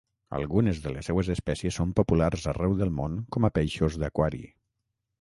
[0.35, 4.47] Algunes de les seues espècies són populars arreu del món com a peixos d'aquari.